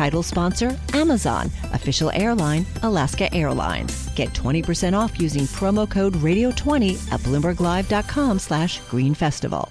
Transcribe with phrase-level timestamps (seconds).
[0.00, 1.50] Title sponsor Amazon.
[1.74, 4.08] Official airline Alaska Airlines.
[4.14, 9.70] Get 20% off using promo code Radio20 at BloombergLive.com slash Green Festival.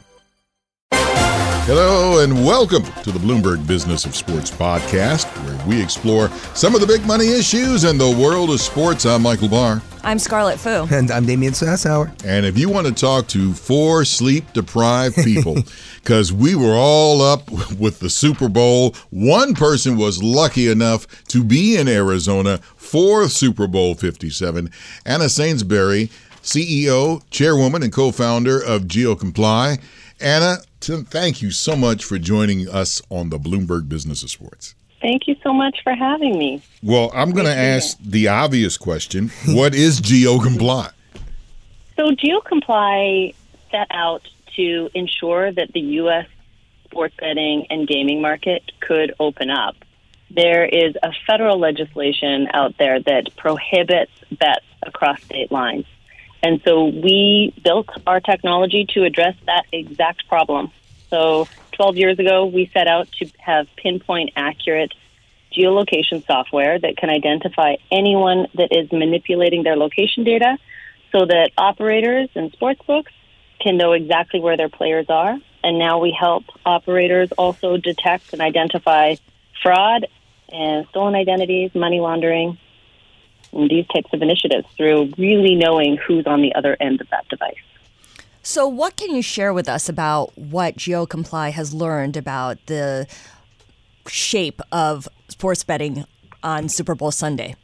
[0.92, 6.82] Hello and welcome to the Bloomberg Business of Sports podcast, where we explore some of
[6.82, 9.08] the big money issues in the world of sports.
[9.08, 9.82] I'm Michael Barr.
[10.04, 10.88] I'm Scarlet Fu.
[10.92, 12.12] And I'm Damian Sassower.
[12.26, 15.58] And if you want to talk to four sleep deprived people,
[15.96, 21.44] because we were all up with the Super Bowl, one person was lucky enough to
[21.44, 24.72] be in Arizona for Super Bowl 57,
[25.06, 26.10] Anna Sainsbury,
[26.42, 29.80] CEO, chairwoman, and co founder of GeoComply.
[30.22, 34.76] Anna, thank you so much for joining us on the Bloomberg Business of Sports.
[35.02, 36.62] Thank you so much for having me.
[36.84, 40.92] Well, I'm going to ask the obvious question What is GeoComply?
[41.96, 43.36] So, GeoComply
[43.72, 46.28] set out to ensure that the U.S.
[46.86, 49.76] sports betting and gaming market could open up.
[50.32, 55.86] There is a federal legislation out there that prohibits bets across state lines.
[56.44, 60.72] And so we built our technology to address that exact problem.
[61.10, 61.48] So
[61.80, 64.94] 12 years ago, we set out to have pinpoint accurate
[65.58, 70.58] geolocation software that can identify anyone that is manipulating their location data
[71.14, 73.14] so that operators and sportsbooks
[73.62, 75.38] can know exactly where their players are.
[75.64, 79.16] And now we help operators also detect and identify
[79.64, 80.06] fraud
[80.50, 82.58] and stolen identities, money laundering,
[83.54, 87.26] and these types of initiatives through really knowing who's on the other end of that
[87.30, 87.56] device.
[88.50, 93.06] So, what can you share with us about what GeoComply has learned about the
[94.08, 96.04] shape of sports betting
[96.42, 97.56] on Super Bowl Sunday?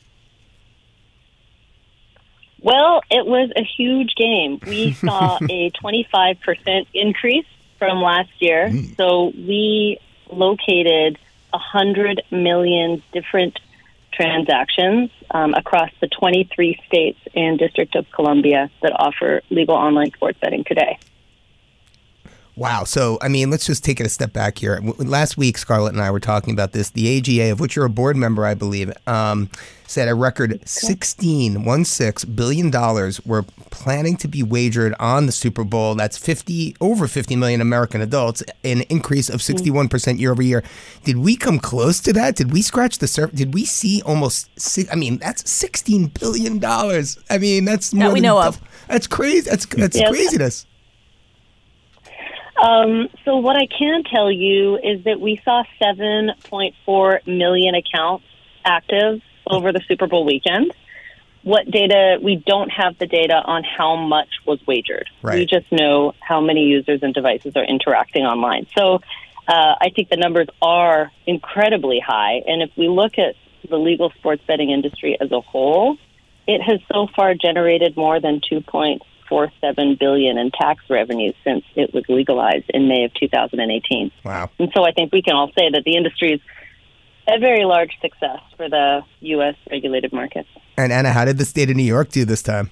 [2.62, 4.60] Well, it was a huge game.
[4.68, 7.48] We saw a 25% increase
[7.80, 8.70] from last year.
[8.70, 8.96] Mm.
[8.96, 9.98] So, we
[10.30, 11.18] located
[11.50, 13.60] 100 million different
[14.16, 20.40] transactions um, across the 23 states and District of Columbia that offer legal online sports
[20.42, 20.98] betting today.
[22.56, 22.86] Wow.
[22.86, 24.80] So, I mean, let's just take it a step back here.
[24.98, 26.90] Last week, Scarlet and I were talking about this.
[26.90, 29.50] The AGA, of which you're a board member, I believe, um,
[29.88, 35.34] said a record 16, one six billion dollars were planning to be wagered on the
[35.34, 35.96] Super Bowl.
[35.96, 40.64] That's 50 over 50 million American adults, an increase of 61 percent year over year.
[41.04, 42.38] Did we come close to that?
[42.38, 43.38] Did we scratch the surface?
[43.38, 44.50] Did we see almost?
[44.90, 47.20] I mean, that's 16 billion dollars.
[47.30, 48.62] I mean, that's more that we know of.
[48.88, 49.50] That's crazy.
[49.50, 50.10] That's that's yes.
[50.10, 50.66] craziness.
[52.66, 58.26] Um, so what I can tell you is that we saw 7.4 million accounts
[58.64, 60.74] active over the Super Bowl weekend.
[61.44, 62.18] What data?
[62.20, 65.08] We don't have the data on how much was wagered.
[65.22, 65.40] Right.
[65.40, 68.66] We just know how many users and devices are interacting online.
[68.76, 68.96] So
[69.48, 72.42] uh, I think the numbers are incredibly high.
[72.48, 73.36] And if we look at
[73.70, 75.98] the legal sports betting industry as a whole,
[76.48, 81.94] it has so far generated more than 2.6 1.47 billion in tax revenue since it
[81.94, 84.12] was legalized in May of 2018.
[84.24, 84.50] Wow!
[84.60, 86.42] And so I think we can all say that the industry is
[87.28, 89.56] a very large success for the U.S.
[89.70, 90.46] regulated market.
[90.78, 92.70] And Anna, how did the state of New York do this time?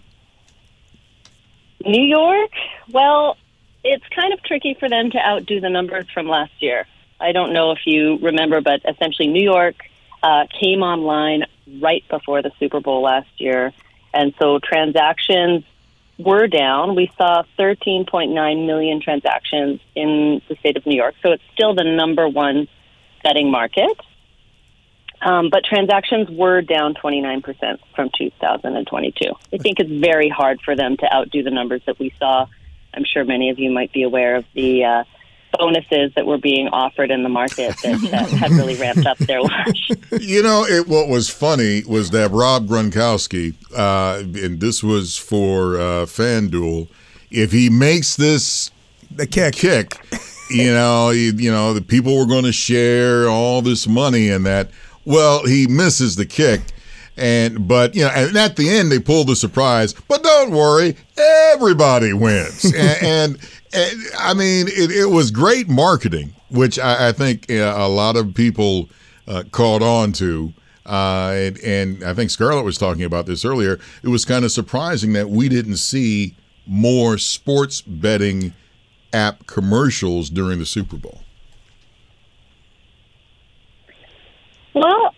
[1.86, 2.52] New York,
[2.92, 3.38] well,
[3.84, 6.86] it's kind of tricky for them to outdo the numbers from last year.
[7.20, 9.76] I don't know if you remember, but essentially New York
[10.22, 11.46] uh, came online
[11.82, 13.74] right before the Super Bowl last year.
[14.14, 15.64] And so transactions
[16.18, 16.96] were down.
[16.96, 21.16] We saw 13.9 million transactions in the state of New York.
[21.24, 22.68] So it's still the number one
[23.24, 24.00] betting market.
[25.22, 27.44] Um, but transactions were down 29%
[27.96, 29.34] from 2022.
[29.54, 32.46] I think it's very hard for them to outdo the numbers that we saw.
[32.94, 35.04] I'm sure many of you might be aware of the uh,
[35.58, 39.42] bonuses that were being offered in the market that, that had really ramped up their
[39.42, 39.90] launch.
[40.20, 45.76] You know, it, what was funny was that Rob Gronkowski, uh, and this was for
[45.76, 46.88] uh, FanDuel,
[47.32, 48.72] if he makes this
[49.12, 49.56] The kick.
[49.56, 49.96] kick.
[50.50, 54.46] You know, you, you know, the people were going to share all this money and
[54.46, 54.70] that.
[55.06, 56.62] Well, he misses the kick.
[57.16, 59.94] And but you know, and at the end they pull the surprise.
[60.08, 60.96] But don't worry,
[61.52, 62.66] everybody wins.
[62.74, 63.40] and, and, and,
[63.74, 68.34] I mean, it, it, was great marketing, which I, I think uh, a lot of
[68.34, 68.90] people
[69.28, 70.54] uh, caught on to.
[70.86, 73.80] Uh, and, and I think Scarlet was talking about this earlier.
[74.04, 76.36] It was kind of surprising that we didn't see
[76.68, 78.54] more sports betting
[79.12, 81.22] app commercials during the Super Bowl.
[84.74, 85.14] Well,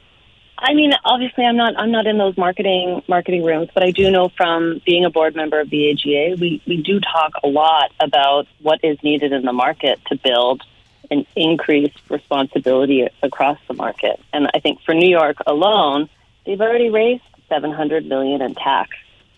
[0.57, 4.09] I mean, obviously, I'm not I'm not in those marketing marketing rooms, but I do
[4.09, 7.91] know from being a board member of the AGA, we we do talk a lot
[7.99, 10.63] about what is needed in the market to build
[11.11, 14.19] an increased responsibility across the market.
[14.33, 16.09] And I think for New York alone,
[16.45, 18.91] they've already raised 700 million in tax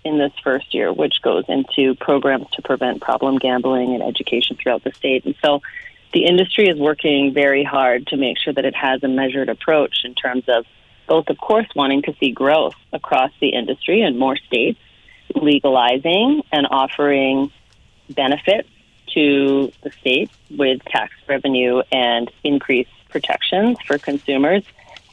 [0.05, 4.83] in this first year, which goes into programs to prevent problem gambling and education throughout
[4.83, 5.25] the state.
[5.25, 5.61] And so
[6.13, 10.05] the industry is working very hard to make sure that it has a measured approach
[10.05, 10.65] in terms of
[11.07, 14.79] both, of course, wanting to see growth across the industry and more states
[15.35, 17.51] legalizing and offering
[18.09, 18.69] benefits
[19.13, 24.63] to the state with tax revenue and increased protections for consumers.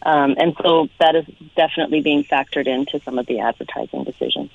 [0.02, 1.24] Um, and so that is
[1.56, 4.50] definitely being factored into some of the advertising decisions.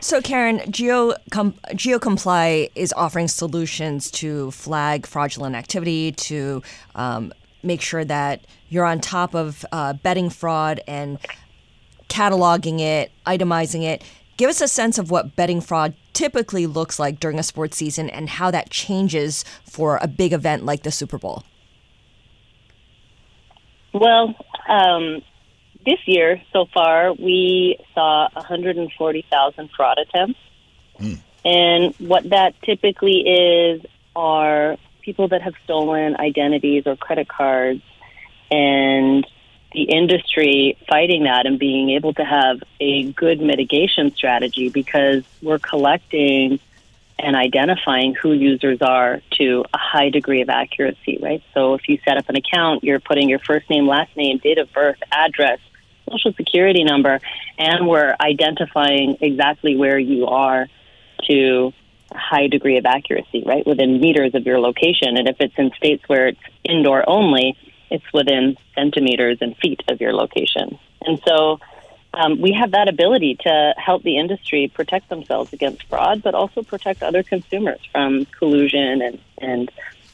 [0.00, 6.62] So, Karen, Geo GeoComply is offering solutions to flag fraudulent activity, to
[6.94, 7.32] um,
[7.66, 11.18] make sure that you're on top of uh, betting fraud and
[12.08, 14.02] cataloging it, itemizing it.
[14.36, 18.08] Give us a sense of what betting fraud typically looks like during a sports season
[18.10, 21.44] and how that changes for a big event like the Super Bowl.
[23.92, 24.34] Well,
[24.68, 25.22] um,
[25.86, 30.38] this year so far, we saw 140,000 fraud attempts.
[31.00, 31.18] Mm.
[31.44, 33.82] And what that typically is
[34.14, 34.76] are
[35.06, 37.80] people that have stolen identities or credit cards
[38.50, 39.24] and
[39.72, 45.60] the industry fighting that and being able to have a good mitigation strategy because we're
[45.60, 46.58] collecting
[47.20, 51.42] and identifying who users are to a high degree of accuracy, right?
[51.54, 54.58] So if you set up an account, you're putting your first name, last name, date
[54.58, 55.60] of birth, address,
[56.10, 57.20] social security number,
[57.58, 60.66] and we're identifying exactly where you are
[61.28, 61.72] to
[62.16, 63.66] high degree of accuracy, right?
[63.66, 65.16] Within meters of your location.
[65.16, 67.56] And if it's in states where it's indoor only,
[67.90, 70.78] it's within centimeters and feet of your location.
[71.02, 71.60] And so
[72.14, 76.62] um, we have that ability to help the industry protect themselves against fraud, but also
[76.62, 79.70] protect other consumers from collusion and, and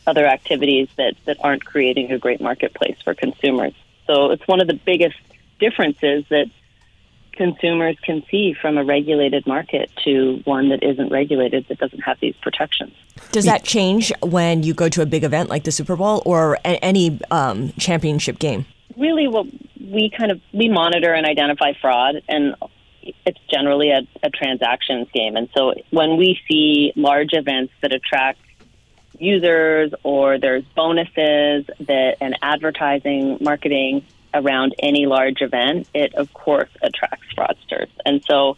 [0.07, 3.73] other activities that, that aren't creating a great marketplace for consumers.
[4.07, 5.17] So it's one of the biggest
[5.61, 6.47] differences that
[7.33, 12.19] consumers can see from a regulated market to one that isn't regulated that doesn't have
[12.21, 12.93] these protections.
[13.33, 16.59] Does that change when you go to a big event like the Super Bowl or
[16.65, 18.67] any um, championship game?
[18.97, 19.47] Really, what
[19.81, 22.55] we kind of we monitor and identify fraud, and
[23.03, 25.37] it's generally a, a transactions game.
[25.37, 28.39] And so when we see large events that attract
[29.19, 36.71] users or there's bonuses that and advertising marketing around any large event, it of course
[36.83, 37.89] attracts fraudsters.
[38.05, 38.57] And so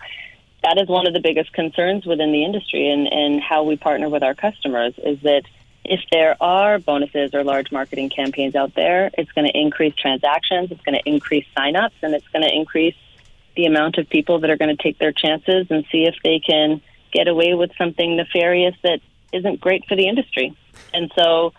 [0.63, 4.09] that is one of the biggest concerns within the industry and, and how we partner
[4.09, 5.43] with our customers is that
[5.85, 10.71] if there are bonuses or large marketing campaigns out there, it's going to increase transactions,
[10.71, 12.97] it's going to increase signups, and it's going to increase
[13.55, 16.41] the amount of people that are going to take their chances and see if they
[16.41, 16.81] can
[17.13, 19.01] get away with something nefarious that
[19.33, 20.57] isn't great for the industry.
[20.95, 21.53] And so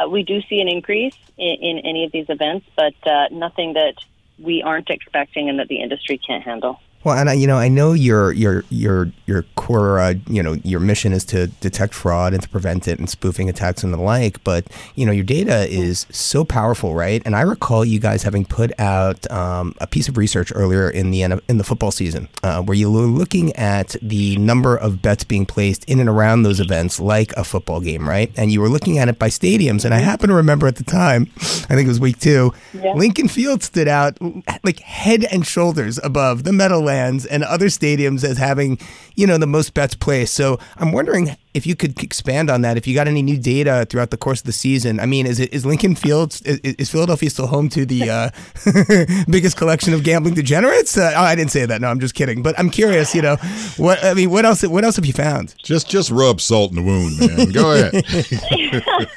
[0.00, 3.74] uh, we do see an increase in, in, any of these events, but uh, nothing
[3.74, 3.94] that
[4.38, 6.80] we aren't expecting and that the industry can't handle.
[7.02, 10.54] Well, and I, you know, I know your your your your core, uh, you know,
[10.64, 13.98] your mission is to detect fraud and to prevent it and spoofing attacks and the
[13.98, 14.42] like.
[14.44, 14.66] But
[14.96, 17.22] you know, your data is so powerful, right?
[17.24, 21.10] And I recall you guys having put out um, a piece of research earlier in
[21.10, 25.24] the in the football season, uh, where you were looking at the number of bets
[25.24, 28.30] being placed in and around those events, like a football game, right?
[28.36, 29.86] And you were looking at it by stadiums.
[29.86, 32.92] And I happen to remember at the time, I think it was week two, yeah.
[32.92, 34.18] Lincoln Field stood out
[34.62, 38.78] like head and shoulders above the Meadow Meadowlands and other stadiums as having,
[39.14, 40.34] you know, the most bets placed.
[40.34, 42.76] So I'm wondering if you could expand on that.
[42.76, 45.40] If you got any new data throughout the course of the season, I mean, is
[45.40, 48.30] it is Lincoln Fields is, is Philadelphia still home to the uh,
[49.30, 50.96] biggest collection of gambling degenerates?
[50.96, 51.80] Uh, oh, I didn't say that.
[51.80, 52.42] No, I'm just kidding.
[52.42, 53.14] But I'm curious.
[53.14, 53.36] You know,
[53.76, 54.62] what I mean, what else?
[54.62, 55.54] What else have you found?
[55.62, 57.52] Just just rub salt in the wound, man.
[57.52, 59.10] Go ahead.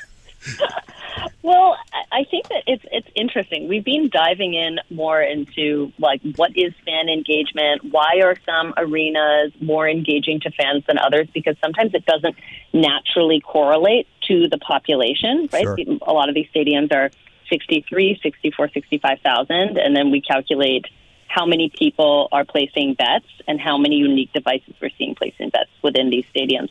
[1.42, 1.78] well,
[2.14, 3.68] I think that it's it's interesting.
[3.68, 7.92] We've been diving in more into like what is fan engagement?
[7.92, 11.28] Why are some arenas more engaging to fans than others?
[11.34, 12.36] Because sometimes it doesn't
[12.72, 15.64] naturally correlate to the population, right?
[15.64, 15.78] Sure.
[16.04, 17.10] A lot of these stadiums are
[17.50, 20.86] 63, 64, 65,000, and then we calculate
[21.28, 25.72] how many people are placing bets and how many unique devices we're seeing placing bets
[25.82, 26.70] within these stadiums.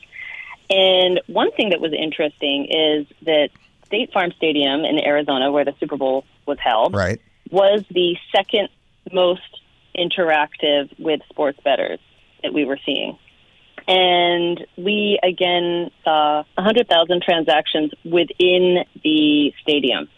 [0.70, 3.50] And one thing that was interesting is that
[3.92, 7.20] State Farm Stadium in Arizona, where the Super Bowl was held, Right.
[7.50, 8.70] was the second
[9.12, 9.42] most
[9.94, 11.98] interactive with sports bettors
[12.42, 13.18] that we were seeing.
[13.86, 20.08] And we again saw 100,000 transactions within the stadium.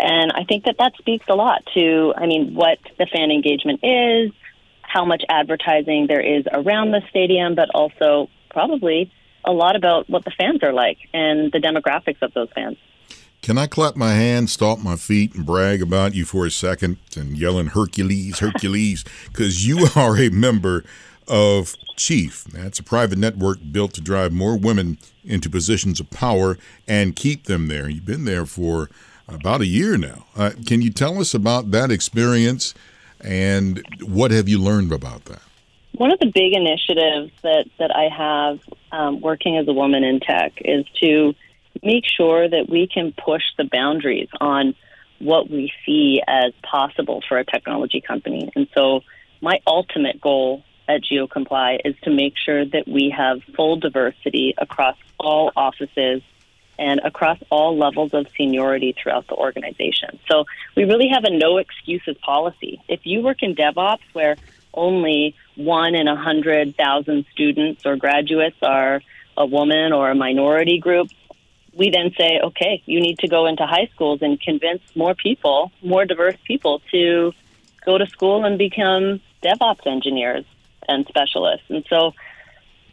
[0.00, 3.80] And I think that that speaks a lot to, I mean, what the fan engagement
[3.84, 4.32] is,
[4.82, 9.12] how much advertising there is around the stadium, but also probably
[9.44, 12.76] a lot about what the fans are like and the demographics of those fans.
[13.42, 16.96] Can I clap my hands, stomp my feet, and brag about you for a second
[17.14, 19.04] and yelling Hercules, Hercules?
[19.26, 20.82] Because you are a member
[21.28, 22.44] of Chief.
[22.44, 26.58] That's a private network built to drive more women into positions of power
[26.88, 27.88] and keep them there.
[27.88, 28.90] You've been there for
[29.28, 30.26] about a year now.
[30.34, 32.74] Uh, can you tell us about that experience
[33.20, 35.42] and what have you learned about that?
[35.96, 38.58] One of the big initiatives that, that I have
[38.90, 41.34] um, working as a woman in tech is to
[41.84, 44.74] make sure that we can push the boundaries on
[45.20, 48.50] what we see as possible for a technology company.
[48.56, 49.02] And so,
[49.40, 54.96] my ultimate goal at GeoComply is to make sure that we have full diversity across
[55.18, 56.22] all offices
[56.76, 60.18] and across all levels of seniority throughout the organization.
[60.28, 60.44] So,
[60.76, 62.82] we really have a no excuses policy.
[62.88, 64.36] If you work in DevOps where
[64.74, 69.00] only one in a hundred thousand students or graduates are
[69.36, 71.08] a woman or a minority group,
[71.76, 75.72] we then say, okay, you need to go into high schools and convince more people,
[75.82, 77.32] more diverse people, to
[77.84, 80.44] go to school and become DevOps engineers
[80.88, 81.66] and specialists.
[81.68, 82.12] And so,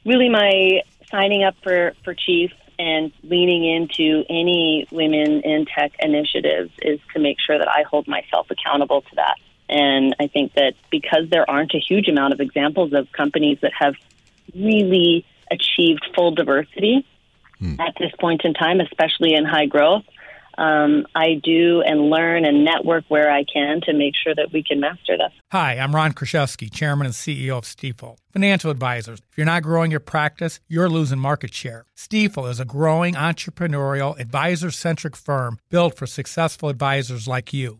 [0.05, 6.71] really, my signing up for, for Chief and leaning into any women in tech initiatives
[6.81, 9.35] is to make sure that I hold myself accountable to that.
[9.71, 13.71] And I think that because there aren't a huge amount of examples of companies that
[13.79, 13.95] have
[14.53, 17.05] really achieved full diversity
[17.79, 20.03] at this point in time, especially in high growth,
[20.57, 24.63] um, I do and learn and network where I can to make sure that we
[24.63, 25.31] can master this.
[25.51, 28.17] Hi, I'm Ron Kruszewski, Chairman and CEO of Stifel.
[28.31, 29.19] Financial advisors.
[29.31, 31.85] If you're not growing your practice, you're losing market share.
[31.95, 37.79] Stifel is a growing entrepreneurial, advisor centric firm built for successful advisors like you.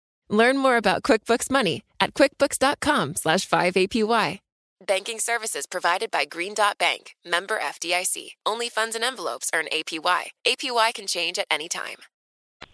[0.31, 4.39] Learn more about QuickBooks Money at quickbooks.com slash 5APY.
[4.87, 8.29] Banking services provided by Green Dot Bank, member FDIC.
[8.45, 10.31] Only funds and envelopes earn APY.
[10.47, 11.97] APY can change at any time.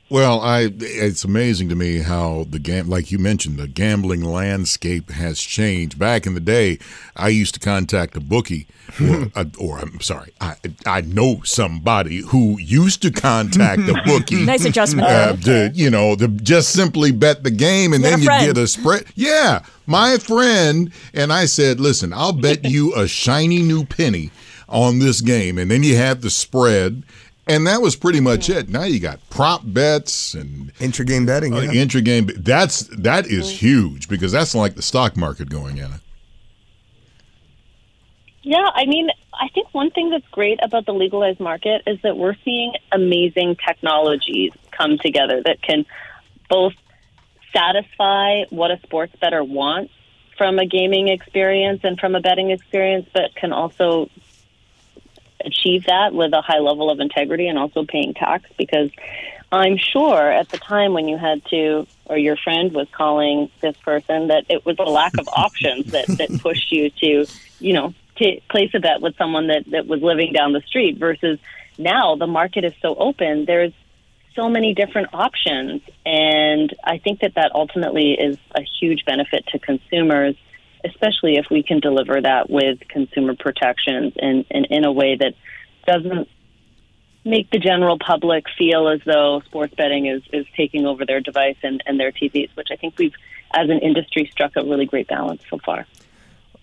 [0.09, 5.11] Well, I it's amazing to me how the gam like you mentioned the gambling landscape
[5.11, 5.99] has changed.
[5.99, 6.79] Back in the day,
[7.17, 8.67] I used to contact a bookie,
[9.01, 14.45] or, uh, or I'm sorry, I I know somebody who used to contact a bookie.
[14.45, 18.19] Nice adjustment Uh, to, you know, to just simply bet the game, and You had
[18.21, 19.05] then you get a spread.
[19.15, 24.31] Yeah, my friend and I said, "Listen, I'll bet you a shiny new penny
[24.69, 27.03] on this game," and then you have the spread.
[27.47, 28.69] And that was pretty much it.
[28.69, 31.53] Now you got prop bets and Intra-game betting.
[31.53, 31.81] uh, yeah.
[31.81, 32.29] intra game.
[32.37, 36.01] That's that is huge because that's like the stock market going in it.
[38.43, 42.17] Yeah, I mean, I think one thing that's great about the legalized market is that
[42.17, 45.85] we're seeing amazing technologies come together that can
[46.49, 46.73] both
[47.53, 49.91] satisfy what a sports better wants
[50.37, 54.09] from a gaming experience and from a betting experience, but can also
[55.43, 58.89] achieve that with a high level of integrity and also paying tax because
[59.51, 63.77] I'm sure at the time when you had to, or your friend was calling this
[63.77, 67.25] person, that it was a lack of options that, that pushed you to,
[67.59, 70.97] you know, to place a bet with someone that, that was living down the street
[70.97, 71.39] versus
[71.77, 73.45] now the market is so open.
[73.45, 73.73] There's
[74.35, 75.81] so many different options.
[76.05, 80.35] And I think that that ultimately is a huge benefit to consumers,
[80.87, 85.33] especially if we can deliver that with consumer protections and, and in a way that
[85.85, 86.27] doesn't
[87.25, 91.57] make the general public feel as though sports betting is, is taking over their device
[91.63, 93.13] and, and their TVs, which I think we've,
[93.53, 95.85] as an industry, struck a really great balance so far.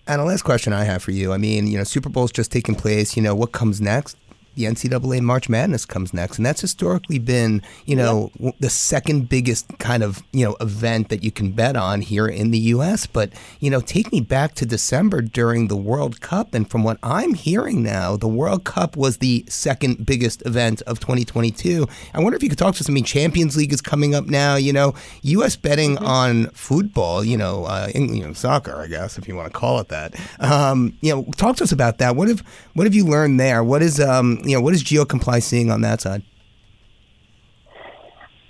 [0.07, 2.51] And the last question I have for you, I mean, you know, Super Bowl's just
[2.51, 3.15] taking place.
[3.15, 4.17] You know, what comes next?
[4.55, 8.55] The NCAA March Madness comes next, and that's historically been, you know, yep.
[8.59, 12.51] the second biggest kind of you know event that you can bet on here in
[12.51, 13.05] the U.S.
[13.05, 16.97] But you know, take me back to December during the World Cup, and from what
[17.03, 21.87] I'm hearing now, the World Cup was the second biggest event of 2022.
[22.13, 22.89] I wonder if you could talk to us.
[22.89, 24.55] I mean, Champions League is coming up now.
[24.55, 25.55] You know, U.S.
[25.55, 26.05] betting mm-hmm.
[26.05, 27.23] on football.
[27.23, 29.89] You know, uh, in, you know, soccer, I guess, if you want to call it
[29.89, 30.15] that.
[30.39, 32.15] Um, you know, talk to us about that.
[32.15, 32.41] What have
[32.73, 33.63] what have you learned there?
[33.63, 36.23] What is um, you know, what is GeoComply seeing on that side?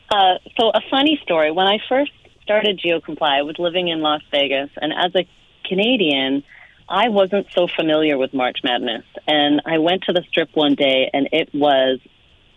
[0.10, 1.52] Uh, so a funny story.
[1.52, 2.12] When I first
[2.44, 5.28] started GeoComply, I was living in Las Vegas, and as a
[5.68, 6.44] Canadian,
[6.88, 9.04] I wasn't so familiar with March Madness.
[9.28, 12.00] And I went to the strip one day, and it was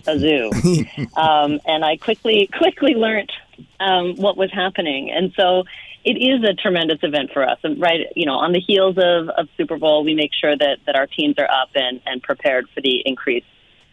[0.07, 0.50] a zoo.
[1.16, 3.33] um, and I quickly quickly learned
[3.80, 5.11] um, what was happening.
[5.11, 5.64] And so
[6.04, 7.58] it is a tremendous event for us.
[7.62, 10.78] And right, you know, on the heels of, of Super Bowl, we make sure that,
[10.86, 13.44] that our teams are up and, and prepared for the increase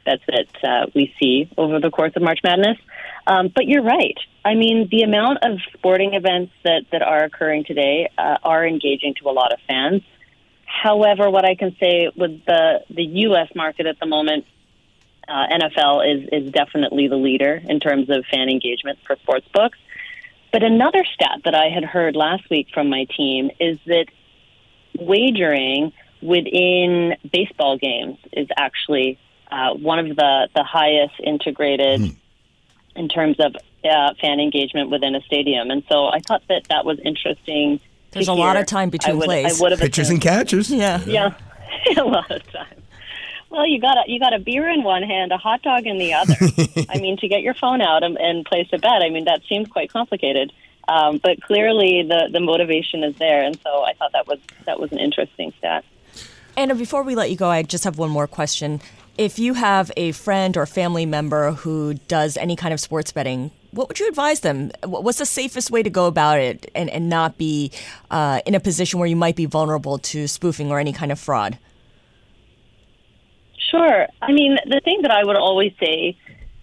[0.05, 2.77] that's that uh, we see over the course of March Madness.
[3.27, 4.17] Um, but you're right.
[4.43, 9.15] I mean, the amount of sporting events that, that are occurring today uh, are engaging
[9.21, 10.03] to a lot of fans.
[10.65, 13.50] However, what I can say with the, the U.S.
[13.55, 14.46] market at the moment,
[15.27, 19.79] uh, NFL is, is definitely the leader in terms of fan engagement for sports books.
[20.55, 24.05] But another stat that I had heard last week from my team is that
[24.98, 25.91] wagering
[26.22, 29.20] within baseball games is actually
[29.51, 32.15] uh, one of the, the highest integrated mm.
[32.96, 35.72] in terms of uh, fan engagement within a stadium.
[35.72, 37.81] And so I thought that that was interesting.
[38.11, 38.39] There's a hear.
[38.39, 39.61] lot of time between would, plays.
[39.77, 40.72] Pitchers and catchers.
[40.72, 41.01] Yeah.
[41.05, 41.33] Yeah.
[41.98, 42.81] a lot of time.
[43.50, 45.98] Well, you got a you got a beer in one hand, a hot dog in
[45.98, 46.36] the other.
[46.90, 49.01] I mean, to get your phone out and, and place a bet.
[49.01, 50.51] I mean, that seems quite complicated.
[50.88, 54.79] Um, but clearly, the the motivation is there, and so I thought that was that
[54.79, 55.86] was an interesting stat.
[56.58, 58.81] Anna, before we let you go, I just have one more question.
[59.18, 63.51] If you have a friend or family member who does any kind of sports betting,
[63.72, 64.72] what would you advise them?
[64.84, 67.72] What's the safest way to go about it and, and not be
[68.10, 71.20] uh, in a position where you might be vulnerable to spoofing or any kind of
[71.20, 71.58] fraud?
[73.70, 74.08] Sure.
[74.22, 76.18] I mean, the thing that I would always say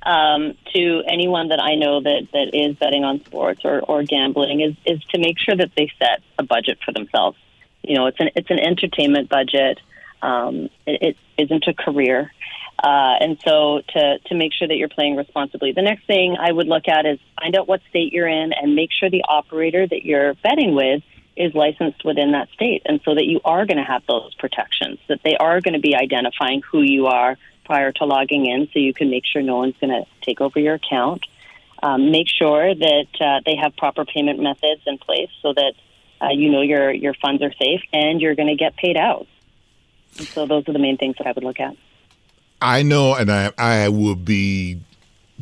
[0.05, 4.61] um, to anyone that I know that, that is betting on sports or, or gambling
[4.61, 7.38] is, is to make sure that they set a budget for themselves.
[7.83, 9.81] You know, it's an it's an entertainment budget.
[10.23, 12.33] Um, it, it isn't a career,
[12.79, 15.73] uh, and so to to make sure that you're playing responsibly.
[15.73, 18.77] The next thing I would look at is find out what state you're in and
[18.77, 21.03] make sure the operator that you're betting with
[21.37, 24.99] is licensed within that state, and so that you are going to have those protections,
[25.09, 28.79] that they are going to be identifying who you are prior to logging in, so
[28.79, 31.25] you can make sure no one's going to take over your account.
[31.83, 35.73] Um, make sure that uh, they have proper payment methods in place, so that
[36.21, 39.27] uh, you know your your funds are safe and you're going to get paid out.
[40.18, 41.75] And so those are the main things that I would look at.
[42.61, 44.81] I know, and I I would be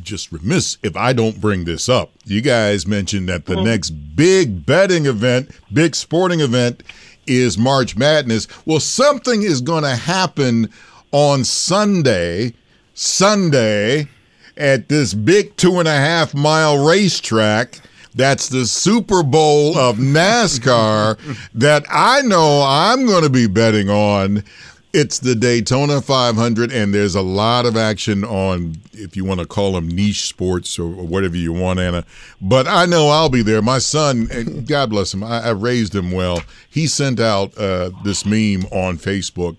[0.02, 2.10] just remiss if I don't bring this up.
[2.24, 3.64] You guys mentioned that the mm-hmm.
[3.64, 6.82] next big betting event, big sporting event,
[7.26, 8.48] is March Madness.
[8.66, 10.70] Well, something is going to happen
[11.12, 12.54] on Sunday,
[12.94, 14.08] Sunday,
[14.56, 17.80] at this big two and a half mile racetrack.
[18.14, 21.18] That's the Super Bowl of NASCAR
[21.54, 24.44] that I know I'm going to be betting on.
[24.92, 29.46] It's the Daytona 500, and there's a lot of action on, if you want to
[29.46, 32.04] call them niche sports or, whatever you want, Anna.
[32.40, 33.62] But I know I'll be there.
[33.62, 36.42] My son, God bless him, I, I raised him well.
[36.68, 39.58] He sent out uh, this meme on Facebook,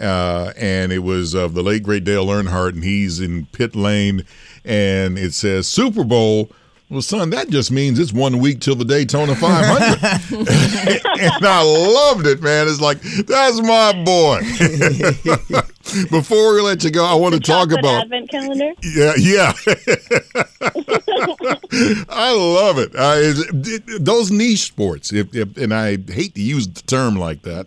[0.00, 4.24] uh, and it was of the late great Dale Earnhardt, and he's in pit lane,
[4.64, 6.52] and it says Super Bowl
[6.90, 10.38] Well, son, that just means it's one week till the Daytona 500.
[11.20, 12.66] and I loved it, man.
[12.66, 14.40] It's like, that's my boy.
[16.10, 18.04] Before we let you go, I want to talk Chocolate about.
[18.04, 18.72] advent calendar.
[18.82, 19.52] Yeah, yeah.
[22.08, 22.94] I love it.
[22.94, 27.16] Uh, is- it- those niche sports, if, if, and I hate to use the term
[27.16, 27.66] like that,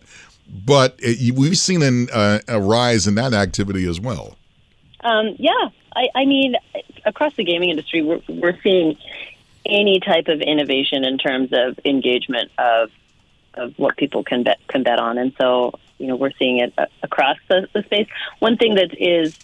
[0.66, 4.36] but it, we've seen an, uh, a rise in that activity as well.
[5.04, 6.56] Um, yeah, I, I mean,
[7.06, 8.98] across the gaming industry, we're, we're seeing
[9.66, 12.90] any type of innovation in terms of engagement of
[13.54, 16.74] of what people can bet can bet on, and so you know we're seeing it
[17.04, 18.08] across the, the space.
[18.40, 19.38] One thing that is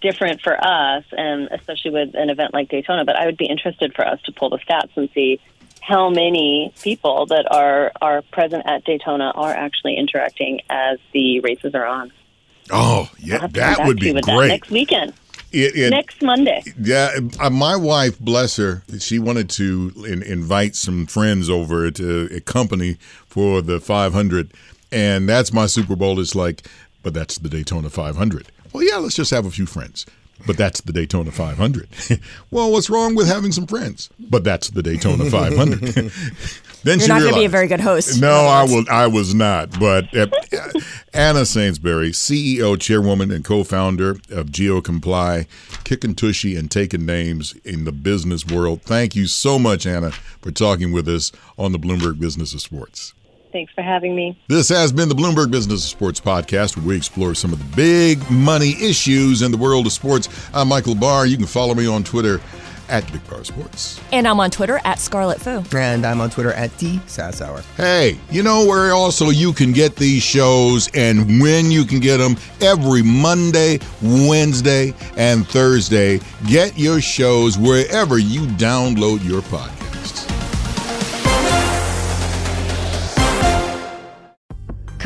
[0.00, 3.94] different for us, and especially with an event like Daytona, but I would be interested
[3.94, 5.40] for us to pull the stats and see
[5.80, 11.74] how many people that are are present at Daytona are actually interacting as the races
[11.74, 12.12] are on.
[12.70, 14.48] Oh, yeah, have to come that would be great.
[14.48, 15.12] next weekend,
[15.54, 16.62] It- it- next Monday.
[16.80, 22.28] Yeah, uh, my wife, bless her, she wanted to in, invite some friends over to
[22.34, 24.50] accompany for the 500,
[24.90, 26.18] and that's my Super Bowl.
[26.20, 26.66] It's like,
[27.02, 28.48] but that's the Daytona 500.
[28.72, 30.04] Well, yeah, let's just have a few friends.
[30.46, 31.88] But that's the Daytona 500.
[32.50, 34.10] well, what's wrong with having some friends?
[34.18, 35.80] But that's the Daytona 500.
[36.82, 38.20] then You're she not going to be a very good host.
[38.20, 38.84] no, I will.
[38.90, 39.78] I was not.
[39.78, 40.26] But uh,
[41.14, 45.46] Anna Sainsbury, CEO, chairwoman, and co-founder of GeoComply,
[45.84, 48.82] kicking tushy and taking names in the business world.
[48.82, 53.14] Thank you so much, Anna, for talking with us on the Bloomberg Business of Sports.
[53.54, 54.36] Thanks for having me.
[54.48, 57.76] This has been the Bloomberg Business of Sports podcast, where we explore some of the
[57.76, 60.28] big money issues in the world of sports.
[60.52, 61.24] I'm Michael Barr.
[61.24, 62.40] You can follow me on Twitter
[62.88, 64.00] at Big Barr Sports.
[64.10, 65.62] And I'm on Twitter at Scarlet Fu.
[65.76, 67.64] And I'm on Twitter at D Sassower.
[67.76, 72.16] Hey, you know where also you can get these shows and when you can get
[72.16, 76.18] them every Monday, Wednesday, and Thursday.
[76.48, 79.93] Get your shows wherever you download your podcasts.